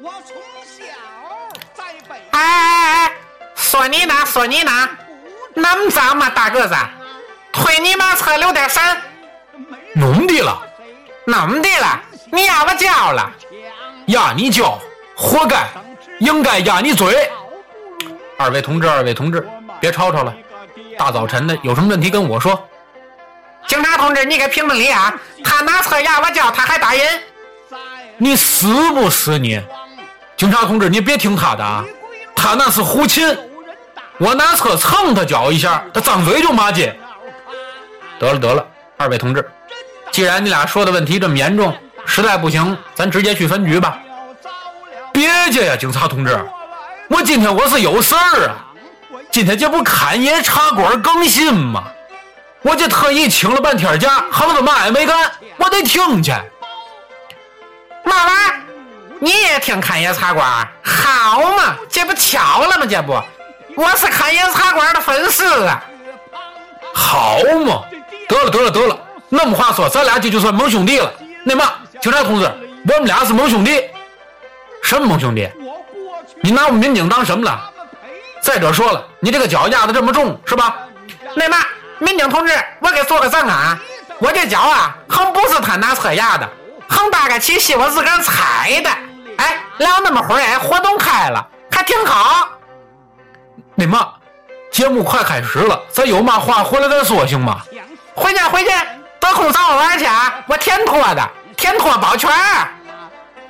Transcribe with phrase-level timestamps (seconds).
[0.00, 0.84] 我从小
[1.74, 3.12] 在北哎哎哎，
[3.56, 4.88] 说你呢，说你呢，
[5.54, 6.74] 那么脏吗，大个子？
[7.52, 8.80] 推你马车留点神，
[9.96, 10.62] 弄的了，
[11.24, 12.00] 弄的了，
[12.30, 13.28] 你压我脚了，
[14.06, 14.78] 压你脚，
[15.16, 15.66] 活该，
[16.20, 17.28] 应该压你嘴。
[18.38, 19.48] 二位同志，二位同志，
[19.80, 20.32] 别吵吵了，
[20.96, 22.68] 大早晨的有什么问题跟我说。
[23.66, 25.12] 警察同志，你给评评理啊！
[25.42, 27.20] 他拿车压我脚，他还打人，
[28.16, 29.60] 你死不死你？
[30.38, 31.84] 警察同志，你别听他的啊，
[32.36, 33.36] 他那是胡琴。
[34.18, 36.96] 我拿车蹭他脚一下，他张嘴就骂街。
[38.20, 38.64] 得了得了，
[38.96, 39.44] 二位同志，
[40.12, 43.98] 既然你俩说的问题这么严重，实在不行，咱直接去分局吧。
[45.12, 46.38] 别介呀，警察同志，
[47.08, 48.54] 我今天我是有事儿啊。
[49.32, 51.82] 今天这不侃爷茶馆更新吗？
[52.62, 56.32] 我这特意请了半天假，横着嘛也没干，我得听去。
[59.20, 60.46] 你也听侃爷茶馆？
[60.82, 62.86] 好嘛，这不巧了吗？
[62.88, 63.20] 这不，
[63.76, 65.82] 我是侃爷茶馆的粉丝啊。
[66.94, 67.82] 好嘛，
[68.28, 71.12] 得了得了得了，那么话说，咱俩这就算盟兄弟了。
[71.44, 72.46] 那嘛，警察同志，
[72.86, 73.82] 我们俩是盟兄弟。
[74.82, 75.48] 什么盟兄弟？
[76.42, 77.70] 你拿我们民警当什么了？
[78.40, 80.76] 再者说了，你这个脚压的这么重，是吧？
[81.34, 81.58] 那嘛，
[81.98, 83.78] 民警同志，我给做个证啊，
[84.18, 86.48] 我这脚啊，横不是他拿车压的，
[86.88, 88.90] 横大概起膝我自个儿踩的。
[89.78, 92.48] 哎，聊那么会儿，哎，活动开了，还挺好。
[93.74, 94.12] 那嘛，
[94.70, 97.62] 节目快开始了，咱有嘛话回来再说行吗？
[98.14, 98.70] 回去回去，
[99.20, 100.44] 得空找我玩去啊！
[100.48, 102.30] 我天拖的，天托保全。
[102.30, 102.68] 哎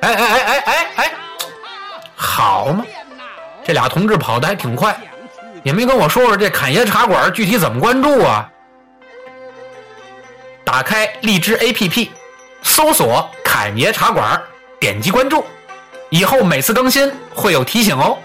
[0.00, 1.12] 哎哎哎哎哎，
[2.16, 2.84] 好嘛，
[3.64, 4.98] 这俩同志跑的还挺快，
[5.62, 8.48] 也没跟我说说这侃爷茶馆具体怎么关注啊？
[10.64, 12.08] 打开荔枝 APP，
[12.62, 14.42] 搜索“侃爷茶馆”，
[14.80, 15.44] 点击关注，
[16.10, 18.18] 以后每次更新会有提醒哦。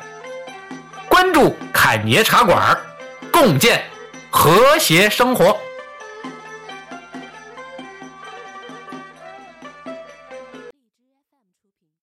[1.08, 2.78] 关注侃爷茶馆，
[3.32, 3.84] 共建
[4.30, 5.58] 和谐生活。